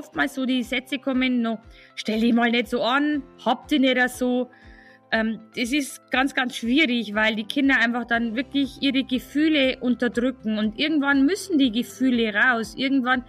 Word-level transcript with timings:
oftmals 0.00 0.34
so 0.34 0.46
die 0.46 0.62
Sätze 0.62 0.98
kommen, 0.98 1.42
no, 1.42 1.58
stell 1.94 2.20
dich 2.20 2.32
mal 2.32 2.50
nicht 2.50 2.68
so 2.68 2.82
an, 2.82 3.22
habt 3.44 3.70
ihr 3.72 3.80
nicht 3.80 4.08
so. 4.08 4.50
Ähm, 5.12 5.40
das 5.56 5.72
ist 5.72 6.10
ganz, 6.10 6.34
ganz 6.34 6.56
schwierig, 6.56 7.14
weil 7.14 7.34
die 7.34 7.44
Kinder 7.44 7.76
einfach 7.78 8.04
dann 8.04 8.36
wirklich 8.36 8.78
ihre 8.80 9.04
Gefühle 9.04 9.78
unterdrücken 9.80 10.58
und 10.58 10.78
irgendwann 10.78 11.26
müssen 11.26 11.58
die 11.58 11.72
Gefühle 11.72 12.32
raus. 12.32 12.74
Irgendwann 12.76 13.24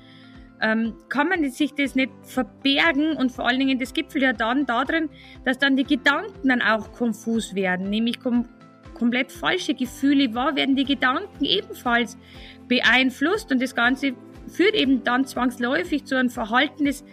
ähm, 0.62 0.94
kann 1.10 1.28
man 1.28 1.50
sich 1.50 1.74
das 1.74 1.96
nicht 1.96 2.12
verbergen 2.22 3.18
und 3.18 3.32
vor 3.32 3.48
allen 3.48 3.60
Dingen, 3.60 3.80
das 3.80 3.94
gipfelt 3.94 4.24
ja 4.24 4.34
dann 4.34 4.66
darin, 4.66 5.10
dass 5.44 5.58
dann 5.58 5.76
die 5.76 5.84
Gedanken 5.84 6.48
dann 6.48 6.62
auch 6.62 6.92
konfus 6.94 7.56
werden, 7.56 7.90
nämlich 7.90 8.20
kom 8.20 8.46
komplett 8.94 9.32
falsche 9.32 9.74
Gefühle 9.74 10.36
wahr 10.36 10.56
werden, 10.56 10.76
die 10.76 10.84
Gedanken 10.84 11.44
ebenfalls 11.44 12.20
beeinflusst 12.68 13.52
und 13.52 13.60
das 13.60 13.74
Ganze 13.74 14.14
führt 14.48 14.76
eben 14.76 15.04
dann 15.04 15.26
zwangsläufig 15.26 16.06
zu 16.06 16.16
einem 16.16 16.30
Verhalten, 16.30 16.86
das 16.86 17.04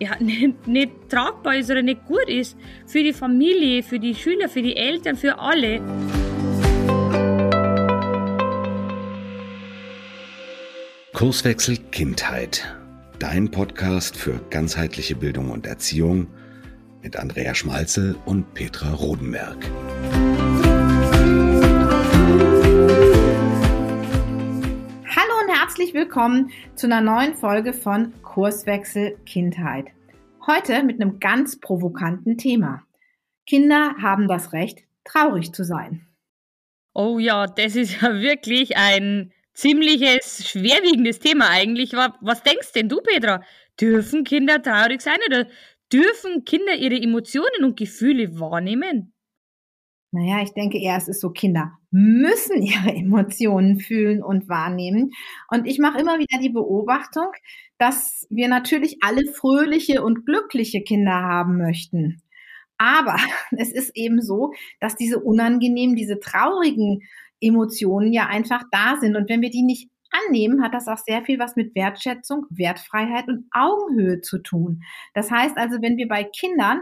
ja, 0.00 0.16
nicht, 0.20 0.66
nicht 0.66 0.92
tragbar 1.08 1.56
ist 1.56 1.70
oder 1.70 1.82
nicht 1.82 2.06
gut 2.06 2.28
ist 2.28 2.56
für 2.86 3.02
die 3.02 3.12
Familie, 3.12 3.82
für 3.82 3.98
die 3.98 4.14
Schüler, 4.14 4.48
für 4.48 4.62
die 4.62 4.76
Eltern, 4.76 5.16
für 5.16 5.38
alle. 5.38 5.80
Kurswechsel 11.12 11.76
Kindheit. 11.90 12.64
Dein 13.18 13.50
Podcast 13.50 14.16
für 14.16 14.40
ganzheitliche 14.48 15.14
Bildung 15.14 15.50
und 15.50 15.66
Erziehung 15.66 16.28
mit 17.02 17.16
Andrea 17.16 17.54
Schmalzel 17.54 18.16
und 18.24 18.54
Petra 18.54 18.94
Rodenberg. 18.94 19.58
Herzlich 25.80 25.94
willkommen 25.94 26.50
zu 26.74 26.88
einer 26.88 27.00
neuen 27.00 27.34
Folge 27.34 27.72
von 27.72 28.12
Kurswechsel 28.22 29.16
Kindheit. 29.24 29.86
Heute 30.46 30.82
mit 30.82 31.00
einem 31.00 31.18
ganz 31.20 31.58
provokanten 31.58 32.36
Thema. 32.36 32.82
Kinder 33.46 33.94
haben 34.02 34.28
das 34.28 34.52
Recht, 34.52 34.80
traurig 35.04 35.54
zu 35.54 35.64
sein. 35.64 36.06
Oh 36.92 37.18
ja, 37.18 37.46
das 37.46 37.76
ist 37.76 38.02
ja 38.02 38.12
wirklich 38.20 38.76
ein 38.76 39.32
ziemliches, 39.54 40.50
schwerwiegendes 40.50 41.18
Thema 41.18 41.48
eigentlich. 41.48 41.94
Was 41.94 42.42
denkst 42.42 42.72
denn 42.74 42.90
du, 42.90 43.00
Petra? 43.00 43.42
Dürfen 43.80 44.24
Kinder 44.24 44.62
traurig 44.62 45.00
sein 45.00 45.18
oder 45.26 45.46
dürfen 45.90 46.44
Kinder 46.44 46.74
ihre 46.74 47.00
Emotionen 47.00 47.64
und 47.64 47.78
Gefühle 47.78 48.38
wahrnehmen? 48.38 49.14
Naja, 50.12 50.42
ich 50.42 50.52
denke 50.54 50.78
eher, 50.78 50.96
es 50.96 51.08
ist 51.08 51.20
so, 51.20 51.30
Kinder 51.30 51.72
müssen 51.90 52.62
ihre 52.62 52.94
Emotionen 52.94 53.78
fühlen 53.80 54.22
und 54.22 54.48
wahrnehmen. 54.48 55.10
Und 55.48 55.66
ich 55.66 55.78
mache 55.78 56.00
immer 56.00 56.18
wieder 56.18 56.40
die 56.40 56.50
Beobachtung, 56.50 57.28
dass 57.78 58.26
wir 58.30 58.48
natürlich 58.48 58.98
alle 59.02 59.26
fröhliche 59.32 60.02
und 60.02 60.26
glückliche 60.26 60.82
Kinder 60.82 61.12
haben 61.14 61.58
möchten. 61.58 62.22
Aber 62.78 63.16
es 63.56 63.72
ist 63.72 63.96
eben 63.96 64.20
so, 64.22 64.52
dass 64.80 64.96
diese 64.96 65.20
unangenehmen, 65.20 65.96
diese 65.96 66.18
traurigen 66.18 67.02
Emotionen 67.40 68.12
ja 68.12 68.26
einfach 68.26 68.64
da 68.70 68.96
sind. 69.00 69.16
Und 69.16 69.28
wenn 69.28 69.42
wir 69.42 69.50
die 69.50 69.62
nicht 69.62 69.90
annehmen, 70.28 70.62
hat 70.62 70.74
das 70.74 70.88
auch 70.88 70.98
sehr 70.98 71.22
viel 71.22 71.38
was 71.38 71.56
mit 71.56 71.74
Wertschätzung, 71.74 72.46
Wertfreiheit 72.50 73.28
und 73.28 73.46
Augenhöhe 73.52 74.20
zu 74.20 74.38
tun. 74.38 74.82
Das 75.14 75.30
heißt 75.30 75.56
also, 75.56 75.80
wenn 75.82 75.96
wir 75.96 76.08
bei 76.08 76.24
Kindern 76.24 76.80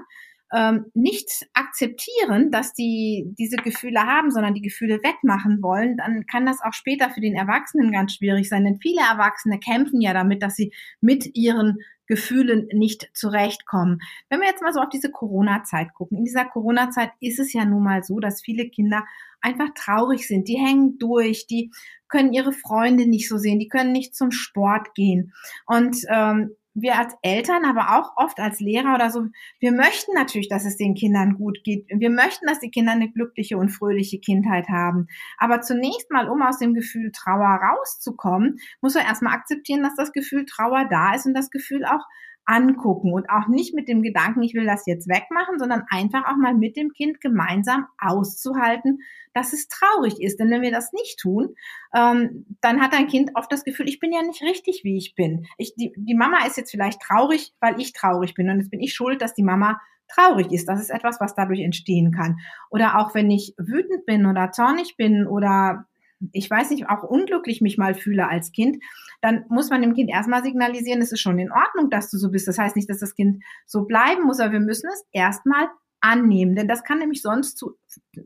ähm, 0.54 0.86
nicht 0.94 1.46
akzeptieren, 1.52 2.50
dass 2.50 2.72
die 2.72 3.34
diese 3.38 3.56
Gefühle 3.56 4.00
haben, 4.00 4.30
sondern 4.30 4.54
die 4.54 4.62
Gefühle 4.62 5.00
wegmachen 5.02 5.62
wollen, 5.62 5.96
dann 5.96 6.24
kann 6.26 6.46
das 6.46 6.62
auch 6.62 6.72
später 6.72 7.10
für 7.10 7.20
den 7.20 7.34
Erwachsenen 7.34 7.92
ganz 7.92 8.14
schwierig 8.14 8.48
sein. 8.48 8.64
Denn 8.64 8.80
viele 8.80 9.00
Erwachsene 9.00 9.58
kämpfen 9.58 10.00
ja 10.00 10.12
damit, 10.12 10.42
dass 10.42 10.56
sie 10.56 10.72
mit 11.00 11.36
ihren 11.36 11.78
Gefühlen 12.06 12.68
nicht 12.72 13.10
zurechtkommen. 13.12 14.00
Wenn 14.30 14.40
wir 14.40 14.48
jetzt 14.48 14.62
mal 14.62 14.72
so 14.72 14.80
auf 14.80 14.88
diese 14.88 15.10
Corona-Zeit 15.10 15.92
gucken, 15.92 16.18
in 16.18 16.24
dieser 16.24 16.46
Corona-Zeit 16.46 17.10
ist 17.20 17.38
es 17.38 17.52
ja 17.52 17.66
nun 17.66 17.82
mal 17.82 18.02
so, 18.02 18.18
dass 18.18 18.40
viele 18.40 18.70
Kinder 18.70 19.04
einfach 19.42 19.68
traurig 19.74 20.26
sind. 20.26 20.48
Die 20.48 20.58
hängen 20.58 20.98
durch, 20.98 21.46
die 21.46 21.70
können 22.08 22.32
ihre 22.32 22.52
Freunde 22.52 23.06
nicht 23.06 23.28
so 23.28 23.36
sehen, 23.36 23.58
die 23.58 23.68
können 23.68 23.92
nicht 23.92 24.16
zum 24.16 24.30
Sport 24.30 24.94
gehen. 24.94 25.34
Und 25.66 25.98
ähm, 26.08 26.56
wir 26.74 26.98
als 26.98 27.14
Eltern, 27.22 27.64
aber 27.64 27.98
auch 27.98 28.12
oft 28.16 28.38
als 28.38 28.60
Lehrer 28.60 28.94
oder 28.94 29.10
so, 29.10 29.26
wir 29.60 29.72
möchten 29.72 30.12
natürlich, 30.14 30.48
dass 30.48 30.64
es 30.64 30.76
den 30.76 30.94
Kindern 30.94 31.34
gut 31.34 31.58
geht. 31.64 31.86
Wir 31.88 32.10
möchten, 32.10 32.46
dass 32.46 32.60
die 32.60 32.70
Kinder 32.70 32.92
eine 32.92 33.10
glückliche 33.10 33.56
und 33.56 33.70
fröhliche 33.70 34.20
Kindheit 34.20 34.68
haben. 34.68 35.08
Aber 35.38 35.60
zunächst 35.60 36.10
mal, 36.10 36.28
um 36.28 36.42
aus 36.42 36.58
dem 36.58 36.74
Gefühl 36.74 37.10
Trauer 37.12 37.60
rauszukommen, 37.62 38.58
muss 38.80 38.94
man 38.94 39.04
erstmal 39.04 39.34
akzeptieren, 39.34 39.82
dass 39.82 39.94
das 39.96 40.12
Gefühl 40.12 40.44
Trauer 40.46 40.86
da 40.88 41.14
ist 41.14 41.26
und 41.26 41.34
das 41.34 41.50
Gefühl 41.50 41.84
auch 41.84 42.04
angucken 42.48 43.12
und 43.12 43.28
auch 43.28 43.46
nicht 43.46 43.74
mit 43.74 43.88
dem 43.88 44.02
Gedanken, 44.02 44.42
ich 44.42 44.54
will 44.54 44.64
das 44.64 44.86
jetzt 44.86 45.06
wegmachen, 45.06 45.58
sondern 45.58 45.84
einfach 45.90 46.24
auch 46.24 46.36
mal 46.36 46.54
mit 46.54 46.76
dem 46.76 46.92
Kind 46.92 47.20
gemeinsam 47.20 47.86
auszuhalten, 47.98 49.00
dass 49.34 49.52
es 49.52 49.68
traurig 49.68 50.20
ist. 50.20 50.40
Denn 50.40 50.50
wenn 50.50 50.62
wir 50.62 50.70
das 50.70 50.92
nicht 50.92 51.18
tun, 51.20 51.54
ähm, 51.94 52.46
dann 52.62 52.80
hat 52.80 52.94
ein 52.94 53.06
Kind 53.06 53.32
oft 53.34 53.52
das 53.52 53.64
Gefühl, 53.64 53.88
ich 53.88 54.00
bin 54.00 54.12
ja 54.12 54.22
nicht 54.22 54.42
richtig, 54.42 54.80
wie 54.82 54.96
ich 54.96 55.14
bin. 55.14 55.46
Ich, 55.58 55.74
die, 55.76 55.92
die 55.96 56.14
Mama 56.14 56.46
ist 56.46 56.56
jetzt 56.56 56.70
vielleicht 56.70 57.02
traurig, 57.02 57.52
weil 57.60 57.78
ich 57.80 57.92
traurig 57.92 58.34
bin 58.34 58.48
und 58.48 58.60
jetzt 58.60 58.70
bin 58.70 58.80
ich 58.80 58.94
schuld, 58.94 59.20
dass 59.20 59.34
die 59.34 59.44
Mama 59.44 59.78
traurig 60.08 60.50
ist. 60.50 60.66
Das 60.66 60.80
ist 60.80 60.90
etwas, 60.90 61.20
was 61.20 61.34
dadurch 61.34 61.60
entstehen 61.60 62.12
kann. 62.12 62.38
Oder 62.70 62.98
auch 62.98 63.14
wenn 63.14 63.30
ich 63.30 63.54
wütend 63.58 64.06
bin 64.06 64.24
oder 64.24 64.52
zornig 64.52 64.96
bin 64.96 65.26
oder 65.26 65.84
ich 66.32 66.50
weiß 66.50 66.70
nicht, 66.70 66.88
auch 66.88 67.02
unglücklich 67.02 67.60
mich 67.60 67.78
mal 67.78 67.94
fühle 67.94 68.28
als 68.28 68.52
Kind, 68.52 68.82
dann 69.20 69.44
muss 69.48 69.70
man 69.70 69.82
dem 69.82 69.94
Kind 69.94 70.10
erstmal 70.10 70.42
signalisieren, 70.42 71.00
es 71.00 71.12
ist 71.12 71.20
schon 71.20 71.38
in 71.38 71.52
Ordnung, 71.52 71.90
dass 71.90 72.10
du 72.10 72.18
so 72.18 72.30
bist. 72.30 72.48
Das 72.48 72.58
heißt 72.58 72.76
nicht, 72.76 72.90
dass 72.90 72.98
das 72.98 73.14
Kind 73.14 73.42
so 73.66 73.84
bleiben 73.84 74.24
muss, 74.24 74.40
aber 74.40 74.52
wir 74.52 74.60
müssen 74.60 74.88
es 74.92 75.04
erstmal 75.12 75.68
annehmen, 76.00 76.54
denn 76.54 76.68
das 76.68 76.84
kann 76.84 76.98
nämlich 76.98 77.22
sonst 77.22 77.58
zu 77.58 77.76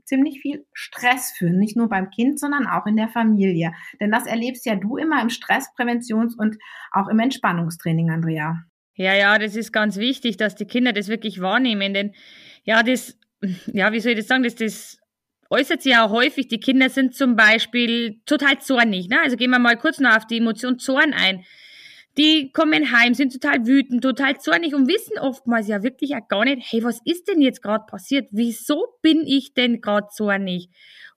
ziemlich 0.05 0.41
viel 0.41 0.67
Stress 0.75 1.33
führen, 1.33 1.59
nicht 1.59 1.77
nur 1.77 1.89
beim 1.89 2.11
Kind, 2.11 2.39
sondern 2.39 2.67
auch 2.67 2.87
in 2.87 2.97
der 2.97 3.09
Familie. 3.09 3.73
Denn 4.01 4.11
das 4.11 4.27
erlebst 4.27 4.67
ja 4.67 4.77
du 4.77 4.97
immer 4.97 5.23
im 5.23 5.29
Stresspräventions- 5.29 6.37
und 6.37 6.59
auch 6.91 7.09
im 7.09 7.19
Entspannungstraining, 7.19 8.11
Andrea. 8.11 8.63
Ja, 8.95 9.15
ja, 9.15 9.39
das 9.39 9.57
ist 9.57 9.73
ganz 9.73 9.97
wichtig, 9.97 10.37
dass 10.37 10.55
die 10.55 10.67
Kinder 10.67 10.93
das 10.93 11.09
wirklich 11.09 11.41
wahrnehmen, 11.41 11.95
denn 11.95 12.13
ja, 12.65 12.83
das, 12.83 13.19
ja, 13.73 13.93
wie 13.93 14.01
soll 14.01 14.13
ich 14.13 14.19
das 14.19 14.29
sagen, 14.29 14.43
das, 14.43 14.55
das 14.55 14.99
äußert 15.53 15.83
sich 15.83 15.93
ja 15.93 16.09
häufig. 16.09 16.49
Die 16.49 16.61
Kinder 16.61 16.89
sind 16.89 17.15
zum 17.15 17.37
Beispiel 17.37 18.21
total 18.25 18.59
zornig. 18.61 19.09
Ne? 19.09 19.21
Also 19.21 19.37
gehen 19.37 19.51
wir 19.51 19.59
mal 19.59 19.77
kurz 19.77 20.01
noch 20.01 20.17
auf 20.17 20.27
die 20.27 20.39
Emotion 20.39 20.79
Zorn 20.79 21.13
ein. 21.13 21.45
Die 22.19 22.53
kommen 22.53 22.93
heim, 22.93 23.15
sind 23.15 23.33
total 23.33 23.67
wütend, 23.67 24.03
total 24.03 24.39
zornig 24.39 24.75
und 24.75 24.87
wissen 24.89 25.19
oftmals 25.19 25.69
ja 25.69 25.83
wirklich 25.83 26.15
auch 26.15 26.29
gar 26.29 26.45
nicht, 26.45 26.71
hey, 26.71 26.83
was 26.85 27.01
ist 27.05 27.29
denn 27.29 27.41
jetzt 27.41 27.63
gerade 27.63 27.85
passiert? 27.87 28.29
Wieso 28.33 28.87
bin 29.01 29.27
ich 29.27 29.55
denn 29.55 29.81
gerade 29.81 30.09
zornig? 30.09 30.69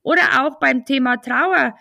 Oder 0.04 0.46
auch 0.46 0.60
beim 0.60 0.86
Thema 0.86 1.18
Trauer. 1.18 1.76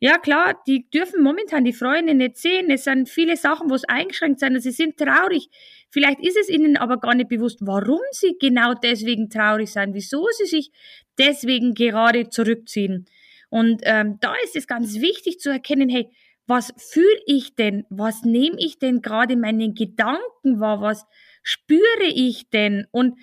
Ja 0.00 0.18
klar, 0.18 0.60
die 0.66 0.88
dürfen 0.90 1.22
momentan 1.22 1.64
die 1.64 1.72
Freunde 1.72 2.14
nicht 2.14 2.38
sehen. 2.38 2.70
Es 2.70 2.84
sind 2.84 3.08
viele 3.08 3.36
Sachen, 3.36 3.70
wo 3.70 3.74
es 3.74 3.84
eingeschränkt 3.84 4.40
sind. 4.40 4.60
Sie 4.60 4.70
sind 4.70 4.96
traurig. 4.96 5.48
Vielleicht 5.96 6.20
ist 6.20 6.36
es 6.36 6.50
ihnen 6.50 6.76
aber 6.76 6.98
gar 6.98 7.14
nicht 7.14 7.30
bewusst, 7.30 7.60
warum 7.62 8.00
sie 8.10 8.36
genau 8.38 8.74
deswegen 8.74 9.30
traurig 9.30 9.72
sind, 9.72 9.94
wieso 9.94 10.26
sie 10.36 10.44
sich 10.44 10.70
deswegen 11.16 11.72
gerade 11.72 12.28
zurückziehen. 12.28 13.06
Und 13.48 13.80
ähm, 13.84 14.18
da 14.20 14.34
ist 14.44 14.56
es 14.56 14.66
ganz 14.66 15.00
wichtig 15.00 15.40
zu 15.40 15.48
erkennen, 15.48 15.88
hey, 15.88 16.10
was 16.46 16.74
fühle 16.76 17.22
ich 17.24 17.54
denn? 17.54 17.86
Was 17.88 18.24
nehme 18.24 18.56
ich 18.58 18.78
denn 18.78 19.00
gerade 19.00 19.32
in 19.32 19.40
meinen 19.40 19.74
Gedanken 19.74 20.60
wahr? 20.60 20.82
Was 20.82 21.06
spüre 21.42 22.04
ich 22.04 22.50
denn? 22.50 22.86
Und 22.90 23.18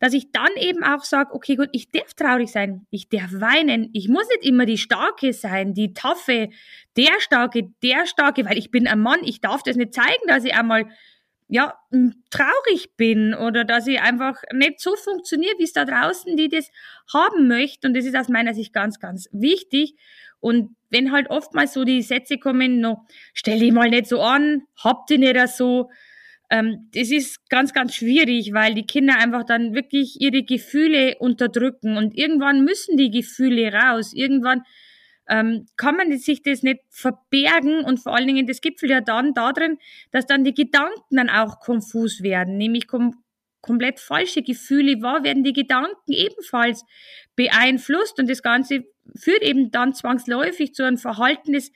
dass 0.00 0.12
ich 0.12 0.32
dann 0.32 0.50
eben 0.56 0.82
auch 0.82 1.04
sage, 1.04 1.32
okay, 1.32 1.54
gut, 1.54 1.68
ich 1.70 1.92
darf 1.92 2.12
traurig 2.14 2.50
sein, 2.50 2.88
ich 2.90 3.08
darf 3.08 3.30
weinen, 3.34 3.90
ich 3.92 4.08
muss 4.08 4.26
nicht 4.30 4.44
immer 4.44 4.66
die 4.66 4.78
Starke 4.78 5.32
sein, 5.32 5.74
die 5.74 5.94
Taffe, 5.94 6.48
der 6.96 7.20
Starke, 7.20 7.68
der 7.84 8.04
Starke, 8.06 8.44
weil 8.44 8.58
ich 8.58 8.72
bin 8.72 8.88
ein 8.88 8.98
Mann, 8.98 9.20
ich 9.22 9.40
darf 9.40 9.62
das 9.62 9.76
nicht 9.76 9.94
zeigen, 9.94 10.26
dass 10.26 10.44
ich 10.44 10.54
einmal 10.54 10.86
ja, 11.48 11.74
traurig 12.30 12.96
bin 12.96 13.34
oder 13.34 13.64
dass 13.64 13.86
ich 13.86 14.00
einfach 14.00 14.42
nicht 14.52 14.80
so 14.80 14.96
funktioniere, 14.96 15.54
wie 15.58 15.64
es 15.64 15.72
da 15.72 15.84
draußen, 15.84 16.36
die 16.36 16.48
das 16.48 16.70
haben 17.12 17.46
möchte. 17.46 17.86
Und 17.86 17.94
das 17.96 18.04
ist 18.04 18.16
aus 18.16 18.28
meiner 18.28 18.52
Sicht 18.54 18.72
ganz, 18.72 18.98
ganz 18.98 19.28
wichtig. 19.32 19.94
Und 20.40 20.74
wenn 20.90 21.12
halt 21.12 21.30
oftmals 21.30 21.72
so 21.72 21.84
die 21.84 22.02
Sätze 22.02 22.38
kommen, 22.38 22.80
no, 22.80 23.06
stell 23.32 23.60
dich 23.60 23.72
mal 23.72 23.90
nicht 23.90 24.06
so 24.06 24.20
an, 24.20 24.62
habt 24.82 25.10
ihr 25.10 25.18
nicht 25.18 25.48
so, 25.48 25.88
ähm, 26.50 26.88
das 26.94 27.10
ist 27.10 27.48
ganz, 27.48 27.72
ganz 27.72 27.94
schwierig, 27.94 28.52
weil 28.52 28.74
die 28.74 28.86
Kinder 28.86 29.16
einfach 29.18 29.44
dann 29.44 29.74
wirklich 29.74 30.20
ihre 30.20 30.42
Gefühle 30.42 31.16
unterdrücken 31.18 31.96
und 31.96 32.16
irgendwann 32.16 32.64
müssen 32.64 32.96
die 32.96 33.10
Gefühle 33.10 33.72
raus. 33.72 34.12
Irgendwann 34.12 34.62
ähm, 35.28 35.66
kann 35.76 35.96
man 35.96 36.16
sich 36.18 36.42
das 36.42 36.62
nicht 36.62 36.80
verbergen? 36.88 37.84
Und 37.84 37.98
vor 37.98 38.14
allen 38.14 38.26
Dingen, 38.26 38.46
das 38.46 38.60
gipfelt 38.60 38.90
ja 38.90 39.00
dann 39.00 39.34
darin, 39.34 39.78
dass 40.10 40.26
dann 40.26 40.44
die 40.44 40.54
Gedanken 40.54 41.16
dann 41.16 41.30
auch 41.30 41.60
konfus 41.60 42.22
werden, 42.22 42.56
nämlich 42.56 42.86
kom 42.86 43.14
komplett 43.62 43.98
falsche 43.98 44.42
Gefühle 44.42 45.02
wahr 45.02 45.24
werden 45.24 45.42
die 45.42 45.52
Gedanken 45.52 46.12
ebenfalls 46.12 46.84
beeinflusst. 47.34 48.18
Und 48.20 48.30
das 48.30 48.42
Ganze 48.42 48.84
führt 49.16 49.42
eben 49.42 49.72
dann 49.72 49.92
zwangsläufig 49.92 50.72
zu 50.72 50.84
einem 50.84 50.98
Verhalten, 50.98 51.52
das 51.52 51.72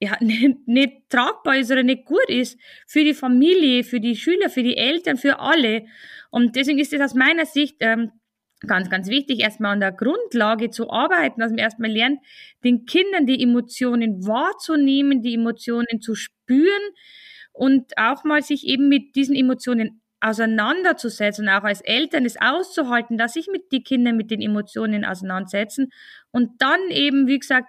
ja, 0.00 0.16
nicht, 0.20 0.66
nicht 0.66 1.10
tragbar 1.10 1.56
ist 1.56 1.70
oder 1.70 1.82
nicht 1.82 2.04
gut 2.04 2.28
ist 2.28 2.58
für 2.86 3.04
die 3.04 3.14
Familie, 3.14 3.84
für 3.84 4.00
die 4.00 4.16
Schüler, 4.16 4.48
für 4.48 4.62
die 4.62 4.76
Eltern, 4.76 5.16
für 5.16 5.38
alle. 5.38 5.84
Und 6.30 6.56
deswegen 6.56 6.78
ist 6.78 6.92
es 6.92 7.00
aus 7.00 7.14
meiner 7.14 7.46
Sicht 7.46 7.76
ähm, 7.80 8.12
ganz, 8.66 8.90
ganz 8.90 9.08
wichtig, 9.08 9.40
erstmal 9.40 9.72
an 9.72 9.80
der 9.80 9.92
Grundlage 9.92 10.70
zu 10.70 10.90
arbeiten, 10.90 11.40
dass 11.40 11.50
man 11.50 11.58
erstmal 11.58 11.90
lernt, 11.90 12.18
den 12.64 12.86
Kindern 12.86 13.26
die 13.26 13.42
Emotionen 13.42 14.26
wahrzunehmen, 14.26 15.22
die 15.22 15.34
Emotionen 15.34 16.00
zu 16.00 16.14
spüren 16.14 16.82
und 17.52 17.96
auch 17.96 18.24
mal 18.24 18.42
sich 18.42 18.66
eben 18.66 18.88
mit 18.88 19.14
diesen 19.14 19.36
Emotionen 19.36 20.00
auseinanderzusetzen, 20.20 21.48
auch 21.48 21.62
als 21.62 21.80
Eltern 21.80 22.24
es 22.24 22.36
auszuhalten, 22.40 23.18
dass 23.18 23.34
sich 23.34 23.48
mit 23.52 23.70
die 23.70 23.82
Kinder 23.84 24.12
mit 24.12 24.30
den 24.30 24.40
Emotionen 24.40 25.04
auseinandersetzen 25.04 25.92
und 26.32 26.60
dann 26.60 26.80
eben, 26.90 27.28
wie 27.28 27.38
gesagt, 27.38 27.68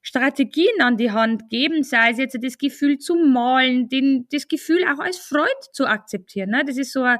Strategien 0.00 0.80
an 0.80 0.98
die 0.98 1.12
Hand 1.12 1.48
geben, 1.48 1.82
sei 1.82 2.10
es 2.10 2.18
jetzt 2.18 2.38
das 2.42 2.58
Gefühl 2.58 2.98
zu 2.98 3.16
malen, 3.16 3.88
den, 3.88 4.26
das 4.30 4.48
Gefühl 4.48 4.84
auch 4.84 4.98
als 4.98 5.16
Freude 5.18 5.48
zu 5.72 5.86
akzeptieren. 5.86 6.50
Ne? 6.50 6.62
Das 6.66 6.76
ist 6.76 6.92
so 6.92 7.02
ein, 7.02 7.18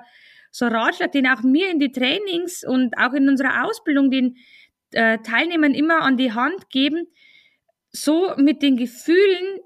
so 0.54 0.66
Ratschlag, 0.66 1.10
den 1.10 1.26
auch 1.26 1.42
mir 1.42 1.68
in 1.68 1.80
die 1.80 1.90
Trainings 1.90 2.62
und 2.64 2.96
auch 2.96 3.12
in 3.12 3.28
unserer 3.28 3.64
Ausbildung 3.64 4.12
den 4.12 4.36
äh, 4.92 5.18
Teilnehmern 5.18 5.74
immer 5.74 6.02
an 6.02 6.16
die 6.16 6.32
Hand 6.32 6.70
geben, 6.70 7.08
so 7.90 8.32
mit 8.36 8.62
den 8.62 8.76
Gefühlen 8.76 9.58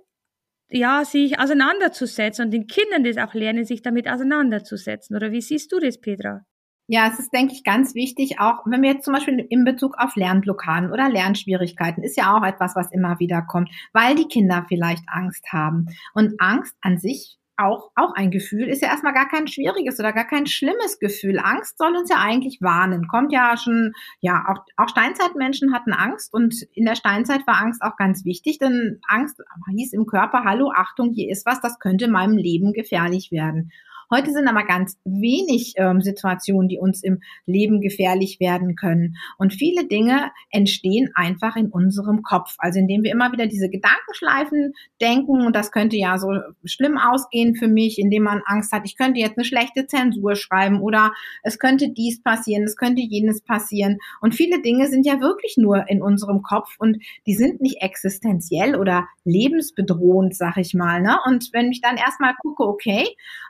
ja, 0.71 1.05
sich 1.05 1.39
auseinanderzusetzen 1.39 2.47
und 2.47 2.53
den 2.53 2.67
Kindern 2.67 3.05
das 3.05 3.19
auch 3.19 3.35
lernen, 3.35 3.67
sich 3.67 3.83
damit 3.83 4.09
auseinanderzusetzen. 4.09 5.15
Oder 5.15 5.31
wie 5.31 5.43
siehst 5.43 5.73
du 5.73 5.79
das, 5.79 6.01
Petra? 6.01 6.41
Ja, 6.87 7.11
es 7.13 7.19
ist, 7.19 7.35
denke 7.35 7.53
ich, 7.53 7.65
ganz 7.65 7.95
wichtig, 7.95 8.41
auch 8.41 8.65
wenn 8.65 8.81
wir 8.81 8.93
jetzt 8.93 9.05
zum 9.05 9.13
Beispiel 9.13 9.47
in 9.51 9.65
Bezug 9.65 9.95
auf 9.99 10.17
Lernblockaden 10.17 10.91
oder 10.91 11.11
Lernschwierigkeiten, 11.11 12.03
ist 12.03 12.17
ja 12.17 12.35
auch 12.35 12.43
etwas, 12.43 12.75
was 12.77 12.91
immer 12.93 13.19
wieder 13.19 13.43
kommt, 13.43 13.69
weil 13.93 14.15
die 14.15 14.27
Kinder 14.27 14.65
vielleicht 14.69 15.05
Angst 15.07 15.45
haben. 15.53 15.87
Und 16.15 16.41
Angst 16.41 16.75
an 16.81 16.97
sich 16.97 17.39
auch, 17.59 17.91
auch 17.97 18.15
ein 18.15 18.31
Gefühl, 18.31 18.69
ist 18.69 18.83
ja 18.83 18.89
erstmal 18.89 19.13
gar 19.13 19.29
kein 19.29 19.49
schwieriges 19.49 19.99
oder 19.99 20.13
gar 20.13 20.27
kein 20.27 20.47
schlimmes 20.47 20.99
Gefühl. 21.01 21.39
Angst 21.39 21.77
soll 21.79 21.97
uns 21.97 22.09
ja 22.09 22.17
eigentlich 22.19 22.59
warnen. 22.61 23.09
Kommt 23.09 23.33
ja 23.33 23.57
schon, 23.57 23.93
ja, 24.21 24.45
auch, 24.49 24.65
auch 24.77 24.89
Steinzeitmenschen 24.89 25.75
hatten 25.75 25.93
Angst 25.93 26.33
und 26.33 26.63
in 26.73 26.85
der 26.85 26.95
Steinzeit 26.95 27.47
war 27.47 27.61
Angst 27.61 27.83
auch 27.83 27.97
ganz 27.97 28.25
wichtig, 28.25 28.59
denn 28.59 29.01
Angst 29.09 29.41
hieß 29.71 29.93
im 29.93 30.07
Körper, 30.07 30.45
hallo, 30.45 30.73
Achtung, 30.75 31.13
hier 31.13 31.31
ist 31.31 31.45
was, 31.47 31.61
das 31.61 31.79
könnte 31.79 32.09
meinem 32.09 32.37
Leben 32.37 32.73
gefährlich 32.73 33.33
werden. 33.33 33.73
Heute 34.11 34.33
sind 34.33 34.49
aber 34.49 34.65
ganz 34.65 34.97
wenig 35.05 35.75
ähm, 35.77 36.01
Situationen, 36.01 36.69
die 36.69 36.79
uns 36.79 37.03
im 37.03 37.21
Leben 37.45 37.81
gefährlich 37.81 38.41
werden 38.41 38.75
können. 38.75 39.17
Und 39.37 39.53
viele 39.53 39.87
Dinge 39.87 40.31
entstehen 40.51 41.11
einfach 41.15 41.57
in 41.57 41.69
unserem 41.69 42.23
Kopf. 42.23 42.55
Also 42.59 42.79
indem 42.79 43.03
wir 43.03 43.13
immer 43.13 43.33
wieder 43.33 43.47
diese 43.47 43.69
Gedankenschleifen 43.69 44.73
denken 45.01 45.47
und 45.47 45.55
das 45.55 45.71
könnte 45.73 45.97
ja 45.97 46.19
so 46.19 46.29
schlimm 46.65 46.97
ausgehen 46.97 47.55
für 47.55 47.69
mich, 47.69 47.99
indem 47.99 48.23
man 48.23 48.43
Angst 48.47 48.73
hat, 48.73 48.83
ich 48.85 48.97
könnte 48.97 49.21
jetzt 49.21 49.37
eine 49.37 49.45
schlechte 49.45 49.87
Zensur 49.87 50.37
schreiben 50.37 50.81
oder 50.81 51.13
es 51.43 51.59
könnte 51.59 51.91
dies 51.91 52.23
passieren, 52.23 52.65
es 52.65 52.77
könnte 52.77 53.03
jenes 53.03 53.43
passieren. 53.43 53.99
Und 54.21 54.35
viele 54.35 54.63
Dinge 54.63 54.89
sind 54.89 55.07
ja 55.07 55.21
wirklich 55.21 55.57
nur 55.59 55.89
in 55.89 56.03
unserem 56.03 56.43
Kopf 56.43 56.77
und 56.79 56.99
die 57.27 57.35
sind 57.35 57.61
nicht 57.61 57.83
existenziell 57.83 58.77
oder 58.77 59.07
lebensbedrohend, 59.25 60.35
sag 60.35 60.57
ich 60.57 60.75
mal. 60.75 61.03
Ne? 61.03 61.19
Und 61.27 61.51
wenn 61.53 61.71
ich 61.71 61.81
dann 61.81 61.97
erstmal 61.97 62.35
gucke, 62.43 62.65
okay, 62.65 63.07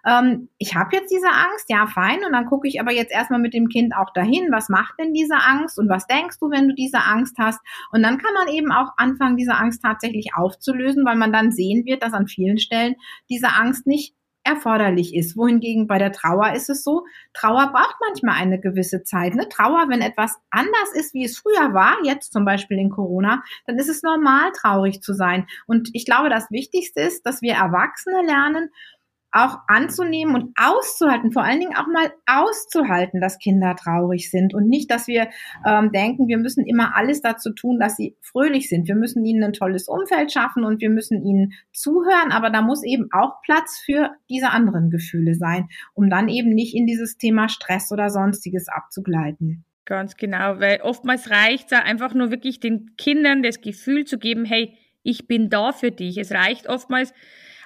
ähm, 0.07 0.48
ich 0.59 0.75
habe 0.75 0.97
jetzt 0.97 1.13
diese 1.13 1.29
Angst, 1.29 1.67
ja, 1.69 1.87
fein. 1.87 2.25
Und 2.25 2.33
dann 2.33 2.47
gucke 2.47 2.67
ich 2.67 2.81
aber 2.81 2.93
jetzt 2.93 3.13
erstmal 3.13 3.41
mit 3.41 3.55
dem 3.55 3.69
Kind 3.69 3.95
auch 3.95 4.13
dahin, 4.15 4.51
was 4.51 4.69
macht 4.69 4.95
denn 4.99 5.13
diese 5.13 5.37
Angst 5.37 5.79
und 5.79 5.89
was 5.89 6.07
denkst 6.07 6.39
du, 6.41 6.51
wenn 6.51 6.69
du 6.69 6.75
diese 6.75 6.99
Angst 6.99 7.37
hast? 7.39 7.61
Und 7.93 8.03
dann 8.03 8.19
kann 8.19 8.35
man 8.35 8.49
eben 8.49 8.73
auch 8.73 8.93
anfangen, 8.97 9.37
diese 9.37 9.55
Angst 9.55 9.83
tatsächlich 9.83 10.31
aufzulösen, 10.35 11.05
weil 11.05 11.17
man 11.17 11.33
dann 11.33 11.53
sehen 11.53 11.85
wird, 11.85 12.03
dass 12.03 12.13
an 12.13 12.27
vielen 12.27 12.59
Stellen 12.59 12.97
diese 13.29 13.49
Angst 13.49 13.87
nicht 13.87 14.15
erforderlich 14.49 15.15
ist. 15.15 15.37
Wohingegen 15.37 15.87
bei 15.87 15.99
der 15.99 16.13
Trauer 16.13 16.53
ist 16.55 16.71
es 16.71 16.83
so, 16.83 17.05
Trauer 17.35 17.71
braucht 17.71 17.97
manchmal 18.07 18.37
eine 18.37 18.59
gewisse 18.59 19.03
Zeit. 19.03 19.35
Ne? 19.35 19.49
Trauer, 19.49 19.89
wenn 19.89 20.01
etwas 20.01 20.37
anders 20.51 20.93
ist, 20.95 21.13
wie 21.13 21.25
es 21.25 21.39
früher 21.39 21.75
war, 21.75 21.99
jetzt 22.05 22.33
zum 22.33 22.45
Beispiel 22.45 22.79
in 22.79 22.91
Corona, 22.91 23.43
dann 23.67 23.79
ist 23.79 23.89
es 23.89 24.03
normal, 24.03 24.51
traurig 24.53 25.03
zu 25.03 25.13
sein. 25.13 25.47
Und 25.67 25.91
ich 25.93 26.07
glaube, 26.07 26.31
das 26.31 26.51
Wichtigste 26.51 27.01
ist, 27.03 27.27
dass 27.27 27.43
wir 27.43 27.55
Erwachsene 27.55 28.23
lernen, 28.25 28.71
auch 29.31 29.59
anzunehmen 29.67 30.35
und 30.35 30.57
auszuhalten, 30.57 31.33
vor 31.33 31.45
allen 31.45 31.61
Dingen 31.61 31.77
auch 31.77 31.87
mal 31.87 32.11
auszuhalten, 32.27 33.21
dass 33.21 33.39
Kinder 33.39 33.77
traurig 33.77 34.31
sind 34.31 34.55
und 34.55 34.69
nicht, 34.69 34.91
dass 34.91 35.07
wir 35.07 35.29
ähm, 35.67 35.93
denken, 35.93 36.29
wir 36.29 36.39
müssen 36.39 36.65
immer 36.67 36.97
alles 36.97 37.21
dazu 37.21 37.53
tun, 37.53 37.79
dass 37.79 37.97
sie 37.97 38.17
fröhlich 38.23 38.69
sind. 38.69 38.89
Wir 38.89 38.95
müssen 38.95 39.25
ihnen 39.25 39.45
ein 39.45 39.53
tolles 39.53 39.89
Umfeld 39.89 40.33
schaffen 40.33 40.65
und 40.65 40.81
wir 40.81 40.91
müssen 40.91 41.23
ihnen 41.25 41.53
zuhören, 41.73 42.33
aber 42.33 42.51
da 42.51 42.63
muss 42.63 42.83
eben 42.83 43.09
auch 43.13 43.43
Platz 43.43 43.79
für 43.85 44.11
diese 44.31 44.51
anderen 44.51 44.91
Gefühle 44.91 45.35
sein, 45.35 45.69
um 45.95 46.09
dann 46.09 46.29
eben 46.29 46.51
nicht 46.51 46.75
in 46.75 46.87
dieses 46.87 47.19
Thema 47.19 47.49
Stress 47.49 47.93
oder 47.93 48.09
sonstiges 48.09 48.69
abzugleiten. 48.69 49.65
Ganz 49.85 50.17
genau, 50.17 50.61
weil 50.61 50.81
oftmals 50.83 51.31
reicht 51.31 51.73
es 51.73 51.79
einfach 51.79 52.13
nur 52.13 52.31
wirklich 52.31 52.61
den 52.61 52.95
Kindern 52.97 53.43
das 53.43 53.61
Gefühl 53.61 54.05
zu 54.05 54.19
geben, 54.19 54.45
hey, 54.45 54.75
ich 55.03 55.27
bin 55.27 55.49
da 55.49 55.73
für 55.73 55.91
dich. 55.91 56.19
Es 56.19 56.31
reicht 56.33 56.69
oftmals, 56.69 57.15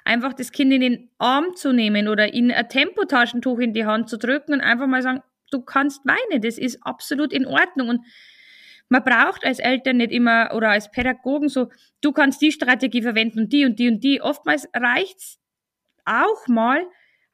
einfach 0.04 0.32
das 0.32 0.52
Kind 0.52 0.72
in 0.72 0.81
den 0.81 1.10
Arm 1.19 1.54
zu 1.54 1.72
nehmen 1.72 2.08
oder 2.08 2.34
ihnen 2.34 2.50
ein 2.50 2.69
Tempotaschentuch 2.69 3.58
in 3.58 3.72
die 3.72 3.84
Hand 3.84 4.08
zu 4.08 4.19
drücken 4.19 4.54
und 4.54 4.60
einfach 4.60 4.87
mal 4.87 5.02
sagen, 5.02 5.22
du 5.50 5.60
kannst 5.60 6.04
weinen, 6.06 6.43
das 6.43 6.58
ist 6.58 6.78
absolut 6.82 7.32
in 7.32 7.46
Ordnung. 7.46 7.88
Und 7.88 8.06
man 8.88 9.04
braucht 9.04 9.44
als 9.44 9.58
Eltern 9.58 9.99
nicht 9.99 10.12
immer 10.12 10.52
oder 10.54 10.70
als 10.70 10.90
Pädagogen 10.90 11.49
so, 11.49 11.69
du 12.00 12.12
kannst 12.12 12.43
die 12.43 12.52
Strategie 12.52 13.02
verwenden 13.02 13.40
und 13.40 13.52
die 13.52 13.64
und 13.64 13.78
die 13.78 13.88
und 13.88 14.00
die. 14.02 14.20
Oftmals 14.20 14.69
reicht's 14.75 15.38
auch 16.04 16.49
mal, 16.49 16.84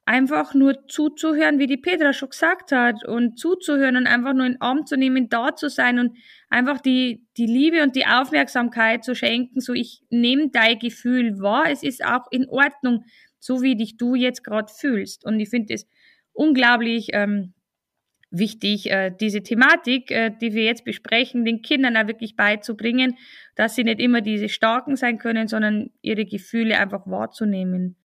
einfach 0.09 0.55
nur 0.55 0.87
zuzuhören, 0.87 1.59
wie 1.59 1.67
die 1.67 1.77
Petra 1.77 2.13
schon 2.13 2.29
gesagt 2.29 2.71
hat, 2.71 3.05
und 3.07 3.37
zuzuhören 3.37 3.95
und 3.95 4.07
einfach 4.07 4.33
nur 4.33 4.47
in 4.47 4.53
den 4.53 4.61
Arm 4.61 4.87
zu 4.87 4.97
nehmen, 4.97 5.29
da 5.29 5.55
zu 5.55 5.69
sein 5.69 5.99
und 5.99 6.17
einfach 6.49 6.81
die, 6.81 7.27
die 7.37 7.45
Liebe 7.45 7.83
und 7.83 7.95
die 7.95 8.07
Aufmerksamkeit 8.07 9.03
zu 9.03 9.13
schenken, 9.13 9.61
so 9.61 9.73
ich 9.73 10.01
nehme 10.09 10.49
dein 10.49 10.79
Gefühl 10.79 11.37
wahr, 11.37 11.65
es 11.69 11.83
ist 11.83 12.03
auch 12.03 12.25
in 12.31 12.49
Ordnung, 12.49 13.05
so 13.37 13.61
wie 13.61 13.75
dich 13.75 13.97
du 13.97 14.15
jetzt 14.15 14.43
gerade 14.43 14.73
fühlst. 14.75 15.25
Und 15.25 15.39
ich 15.39 15.49
finde 15.49 15.75
es 15.75 15.87
unglaublich 16.33 17.09
ähm, 17.13 17.53
wichtig, 18.31 18.89
äh, 18.89 19.11
diese 19.11 19.43
Thematik, 19.43 20.09
äh, 20.09 20.31
die 20.41 20.53
wir 20.53 20.63
jetzt 20.63 20.85
besprechen, 20.85 21.45
den 21.45 21.61
Kindern 21.61 21.95
auch 21.95 22.07
wirklich 22.07 22.35
beizubringen, 22.35 23.15
dass 23.53 23.75
sie 23.75 23.83
nicht 23.83 23.99
immer 23.99 24.21
diese 24.21 24.49
Starken 24.49 24.95
sein 24.95 25.19
können, 25.19 25.47
sondern 25.47 25.91
ihre 26.01 26.25
Gefühle 26.25 26.79
einfach 26.79 27.05
wahrzunehmen. 27.05 27.98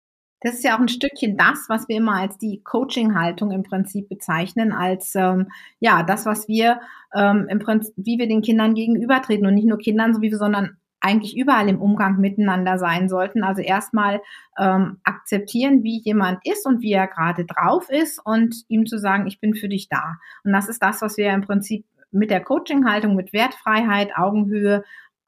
Das 0.43 0.55
ist 0.55 0.65
ja 0.65 0.75
auch 0.75 0.81
ein 0.81 0.89
Stückchen 0.89 1.37
das, 1.37 1.67
was 1.69 1.89
wir 1.89 1.97
immer 1.97 2.17
als 2.17 2.37
die 2.39 2.63
Coaching-Haltung 2.65 3.53
im 3.53 3.63
Prinzip 3.63 4.09
bezeichnen, 4.09 4.73
als 4.73 5.15
ähm, 5.15 5.49
ja 5.79 6.03
das, 6.03 6.27
was 6.27 6.49
wir 6.49 6.81
ähm, 7.15 7.47
im 7.49 7.59
Prinzip, 7.59 7.95
wie 7.97 8.19
wir 8.19 8.27
den 8.27 8.43
Kindern 8.43 8.75
gegenübertreten 8.75 9.47
und 9.47 9.55
nicht 9.55 9.69
nur 9.69 9.79
Kindern, 9.79 10.15
so 10.15 10.21
wie 10.21 10.31
wir, 10.31 10.39
sondern 10.39 10.77
eigentlich 11.03 11.37
überall 11.37 11.69
im 11.69 11.81
Umgang 11.81 12.21
miteinander 12.21 12.79
sein 12.79 13.09
sollten. 13.09 13.43
Also 13.43 13.61
erstmal 13.61 14.23
ähm, 14.59 14.99
akzeptieren, 15.03 15.83
wie 15.83 16.01
jemand 16.01 16.39
ist 16.47 16.65
und 16.65 16.81
wie 16.81 16.93
er 16.93 17.09
gerade 17.09 17.45
drauf 17.45 17.91
ist 17.91 18.25
und 18.25 18.55
ihm 18.69 18.87
zu 18.87 18.99
sagen, 18.99 19.27
ich 19.27 19.41
bin 19.41 19.55
für 19.55 19.69
dich 19.69 19.89
da. 19.89 20.19
Und 20.45 20.53
das 20.53 20.69
ist 20.69 20.83
das, 20.83 21.03
was 21.03 21.17
wir 21.17 21.33
im 21.33 21.43
Prinzip 21.43 21.85
mit 22.13 22.31
der 22.31 22.43
Coaching-Haltung, 22.43 23.17
mit 23.17 23.33
Wertfreiheit, 23.33 24.17
Augenhöhe 24.17 24.85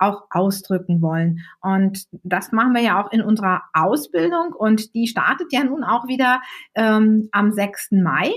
auch 0.06 0.24
ausdrücken 0.30 1.02
wollen. 1.02 1.40
Und 1.60 2.06
das 2.22 2.52
machen 2.52 2.74
wir 2.74 2.82
ja 2.82 3.02
auch 3.02 3.12
in 3.12 3.22
unserer 3.22 3.62
Ausbildung 3.72 4.52
und 4.52 4.94
die 4.94 5.06
startet 5.06 5.52
ja 5.52 5.64
nun 5.64 5.84
auch 5.84 6.06
wieder 6.06 6.40
ähm, 6.74 7.28
am 7.32 7.52
6. 7.52 7.92
Mai. 7.92 8.32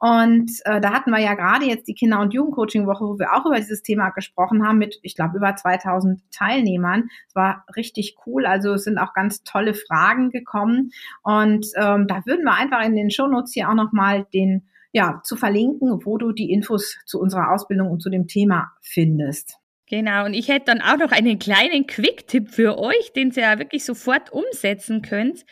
Und 0.00 0.50
äh, 0.64 0.80
da 0.80 0.92
hatten 0.92 1.10
wir 1.10 1.18
ja 1.18 1.34
gerade 1.34 1.66
jetzt 1.66 1.86
die 1.86 1.94
Kinder- 1.94 2.20
und 2.20 2.32
Jugendcoaching-Woche, 2.32 3.04
wo 3.04 3.18
wir 3.18 3.34
auch 3.34 3.44
über 3.44 3.56
dieses 3.56 3.82
Thema 3.82 4.08
gesprochen 4.08 4.66
haben 4.66 4.78
mit, 4.78 4.98
ich 5.02 5.14
glaube, 5.14 5.36
über 5.36 5.54
2000 5.54 6.22
Teilnehmern. 6.32 7.10
Es 7.28 7.34
war 7.34 7.66
richtig 7.76 8.16
cool. 8.24 8.46
Also 8.46 8.72
es 8.72 8.84
sind 8.84 8.96
auch 8.96 9.12
ganz 9.12 9.42
tolle 9.42 9.74
Fragen 9.74 10.30
gekommen. 10.30 10.92
Und 11.22 11.66
ähm, 11.76 12.06
da 12.06 12.22
würden 12.24 12.44
wir 12.44 12.54
einfach 12.54 12.82
in 12.82 12.96
den 12.96 13.10
Shownotes 13.10 13.52
hier 13.52 13.68
auch 13.68 13.74
nochmal 13.74 14.26
den, 14.32 14.68
ja, 14.92 15.20
zu 15.22 15.36
verlinken, 15.36 16.00
wo 16.06 16.16
du 16.16 16.32
die 16.32 16.50
Infos 16.50 16.96
zu 17.04 17.20
unserer 17.20 17.52
Ausbildung 17.52 17.90
und 17.90 18.00
zu 18.00 18.08
dem 18.08 18.26
Thema 18.26 18.72
findest. 18.80 19.59
Genau, 19.90 20.24
und 20.24 20.34
ich 20.34 20.46
hätte 20.46 20.66
dann 20.66 20.82
auch 20.82 20.98
noch 20.98 21.10
einen 21.10 21.40
kleinen 21.40 21.84
Quick-Tipp 21.84 22.48
für 22.48 22.78
euch, 22.78 23.12
den 23.12 23.32
ihr 23.32 23.42
ja 23.42 23.58
wirklich 23.58 23.84
sofort 23.84 24.32
umsetzen 24.32 25.02
könnt. 25.02 25.44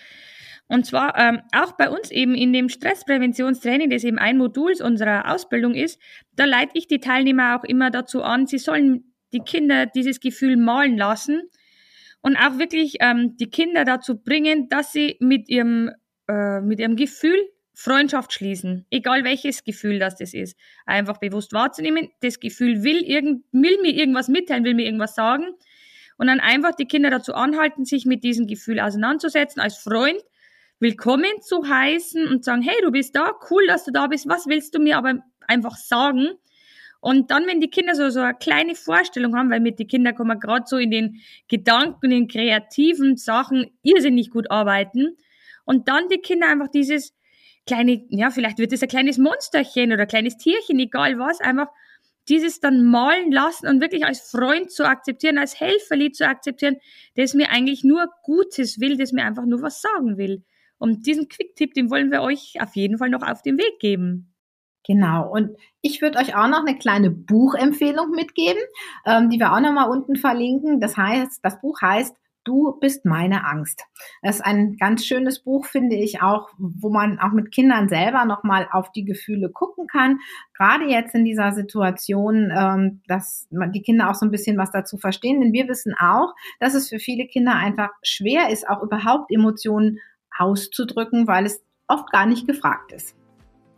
Und 0.68 0.86
zwar 0.86 1.18
ähm, 1.18 1.40
auch 1.52 1.72
bei 1.72 1.90
uns 1.90 2.12
eben 2.12 2.36
in 2.36 2.52
dem 2.52 2.68
Stresspräventionstraining, 2.68 3.90
das 3.90 4.04
eben 4.04 4.18
ein 4.18 4.36
Modul 4.36 4.74
unserer 4.80 5.34
Ausbildung 5.34 5.74
ist, 5.74 6.00
da 6.36 6.44
leite 6.44 6.72
ich 6.74 6.86
die 6.86 7.00
Teilnehmer 7.00 7.58
auch 7.58 7.64
immer 7.64 7.90
dazu 7.90 8.22
an, 8.22 8.46
sie 8.46 8.58
sollen 8.58 9.12
die 9.32 9.40
Kinder 9.40 9.86
dieses 9.86 10.20
Gefühl 10.20 10.56
malen 10.56 10.96
lassen 10.96 11.42
und 12.20 12.36
auch 12.36 12.58
wirklich 12.58 12.98
ähm, 13.00 13.36
die 13.38 13.50
Kinder 13.50 13.84
dazu 13.84 14.22
bringen, 14.22 14.68
dass 14.68 14.92
sie 14.92 15.16
mit 15.18 15.48
ihrem, 15.48 15.90
äh, 16.28 16.60
mit 16.60 16.78
ihrem 16.78 16.94
Gefühl 16.94 17.38
Freundschaft 17.80 18.32
schließen, 18.32 18.86
egal 18.90 19.22
welches 19.22 19.62
Gefühl 19.62 20.00
das 20.00 20.16
das 20.16 20.34
ist. 20.34 20.58
Einfach 20.84 21.18
bewusst 21.18 21.52
wahrzunehmen, 21.52 22.10
das 22.22 22.40
Gefühl 22.40 22.82
will, 22.82 23.04
irgend, 23.04 23.44
will 23.52 23.80
mir 23.80 23.92
irgendwas 23.92 24.26
mitteilen, 24.26 24.64
will 24.64 24.74
mir 24.74 24.84
irgendwas 24.84 25.14
sagen. 25.14 25.46
und 26.16 26.26
dann 26.26 26.40
einfach 26.40 26.74
die 26.74 26.86
Kinder 26.86 27.08
dazu 27.08 27.34
anhalten, 27.34 27.84
sich 27.84 28.04
mit 28.04 28.24
diesem 28.24 28.48
Gefühl 28.48 28.80
auseinanderzusetzen, 28.80 29.62
als 29.62 29.76
Freund 29.76 30.20
willkommen 30.80 31.30
zu 31.40 31.68
heißen 31.68 32.26
und 32.26 32.44
sagen, 32.44 32.62
hey, 32.62 32.74
du 32.82 32.90
bist 32.90 33.14
da, 33.14 33.30
cool, 33.48 33.64
dass 33.68 33.84
du 33.84 33.92
da 33.92 34.08
bist, 34.08 34.28
was 34.28 34.48
willst 34.48 34.74
du 34.74 34.80
mir 34.80 34.98
aber 34.98 35.22
einfach 35.46 35.76
sagen? 35.76 36.30
Und 36.98 37.30
dann, 37.30 37.46
wenn 37.46 37.60
die 37.60 37.70
Kinder 37.70 37.94
so, 37.94 38.10
so 38.10 38.18
eine 38.18 38.34
kleine 38.34 38.74
Vorstellung 38.74 39.36
haben, 39.36 39.52
weil 39.52 39.60
mit 39.60 39.78
den 39.78 39.86
Kindern 39.86 40.16
kann 40.16 40.26
man 40.26 40.40
gerade 40.40 40.64
so 40.66 40.78
in 40.78 40.90
den 40.90 41.20
Gedanken, 41.46 42.10
in 42.10 42.26
kreativen 42.26 43.16
Sachen 43.16 43.70
irrsinnig 43.84 44.30
gut 44.30 44.50
arbeiten. 44.50 45.16
Und 45.64 45.86
dann 45.86 46.08
die 46.08 46.18
Kinder 46.18 46.48
einfach 46.48 46.68
dieses 46.68 47.14
kleine, 47.68 48.04
ja, 48.08 48.30
vielleicht 48.30 48.58
wird 48.58 48.72
es 48.72 48.82
ein 48.82 48.88
kleines 48.88 49.18
Monsterchen 49.18 49.92
oder 49.92 50.02
ein 50.02 50.08
kleines 50.08 50.36
Tierchen, 50.36 50.78
egal 50.80 51.18
was, 51.18 51.40
einfach 51.40 51.68
dieses 52.28 52.60
dann 52.60 52.84
malen 52.84 53.30
lassen 53.32 53.68
und 53.68 53.80
wirklich 53.80 54.04
als 54.04 54.20
Freund 54.30 54.70
zu 54.70 54.84
akzeptieren, 54.84 55.38
als 55.38 55.58
Helferlied 55.60 56.16
zu 56.16 56.26
akzeptieren, 56.26 56.76
das 57.14 57.34
mir 57.34 57.50
eigentlich 57.50 57.84
nur 57.84 58.08
Gutes 58.22 58.80
will, 58.80 58.96
das 58.96 59.12
mir 59.12 59.24
einfach 59.24 59.46
nur 59.46 59.62
was 59.62 59.80
sagen 59.80 60.18
will. 60.18 60.44
Und 60.78 61.06
diesen 61.06 61.28
Quick-Tipp, 61.28 61.74
den 61.74 61.90
wollen 61.90 62.10
wir 62.10 62.22
euch 62.22 62.54
auf 62.60 62.76
jeden 62.76 62.98
Fall 62.98 63.10
noch 63.10 63.22
auf 63.22 63.42
den 63.42 63.58
Weg 63.58 63.78
geben. 63.80 64.34
Genau. 64.86 65.30
Und 65.30 65.50
ich 65.82 66.00
würde 66.00 66.18
euch 66.18 66.34
auch 66.34 66.48
noch 66.48 66.64
eine 66.64 66.78
kleine 66.78 67.10
Buchempfehlung 67.10 68.10
mitgeben, 68.10 68.62
ähm, 69.06 69.28
die 69.28 69.38
wir 69.38 69.52
auch 69.52 69.60
noch 69.60 69.72
mal 69.72 69.90
unten 69.90 70.16
verlinken. 70.16 70.80
Das 70.80 70.96
heißt, 70.96 71.40
das 71.42 71.60
Buch 71.60 71.80
heißt 71.82 72.16
Du 72.48 72.78
bist 72.80 73.04
meine 73.04 73.44
Angst. 73.44 73.84
Das 74.22 74.36
ist 74.36 74.40
ein 74.40 74.78
ganz 74.78 75.04
schönes 75.04 75.40
Buch, 75.40 75.66
finde 75.66 75.96
ich 75.96 76.22
auch, 76.22 76.48
wo 76.56 76.88
man 76.88 77.18
auch 77.18 77.32
mit 77.32 77.52
Kindern 77.52 77.90
selber 77.90 78.24
nochmal 78.24 78.66
auf 78.72 78.90
die 78.90 79.04
Gefühle 79.04 79.50
gucken 79.50 79.86
kann. 79.86 80.18
Gerade 80.56 80.86
jetzt 80.86 81.14
in 81.14 81.26
dieser 81.26 81.52
Situation, 81.52 82.50
ähm, 82.50 83.02
dass 83.06 83.46
die 83.50 83.82
Kinder 83.82 84.08
auch 84.08 84.14
so 84.14 84.24
ein 84.24 84.30
bisschen 84.30 84.56
was 84.56 84.70
dazu 84.70 84.96
verstehen. 84.96 85.42
Denn 85.42 85.52
wir 85.52 85.68
wissen 85.68 85.94
auch, 86.00 86.32
dass 86.58 86.72
es 86.72 86.88
für 86.88 86.98
viele 86.98 87.26
Kinder 87.26 87.54
einfach 87.54 87.90
schwer 88.02 88.48
ist, 88.48 88.66
auch 88.66 88.82
überhaupt 88.82 89.30
Emotionen 89.30 89.98
auszudrücken, 90.34 91.26
weil 91.26 91.44
es 91.44 91.62
oft 91.86 92.10
gar 92.12 92.24
nicht 92.24 92.46
gefragt 92.46 92.92
ist. 92.92 93.17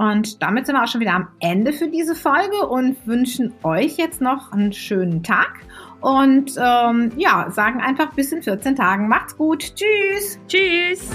Und 0.01 0.43
damit 0.43 0.65
sind 0.65 0.77
wir 0.77 0.83
auch 0.83 0.89
schon 0.89 1.03
wieder 1.03 1.13
am 1.13 1.29
Ende 1.41 1.75
für 1.75 1.87
diese 1.87 2.15
Folge 2.15 2.67
und 2.67 2.97
wünschen 3.07 3.53
euch 3.63 3.99
jetzt 3.99 4.23
noch 4.23 4.51
einen 4.51 4.73
schönen 4.73 5.23
Tag. 5.23 5.59
Und 6.01 6.53
ähm, 6.57 7.13
ja, 7.19 7.51
sagen 7.51 7.83
einfach 7.83 8.15
bis 8.15 8.33
in 8.33 8.43
14 8.43 8.77
Tagen. 8.77 9.09
Macht's 9.09 9.37
gut. 9.37 9.75
Tschüss. 9.75 10.41
Tschüss. 10.49 11.11